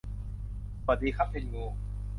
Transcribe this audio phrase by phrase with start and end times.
[0.81, 1.63] สวัสดีครับ เทนงุ!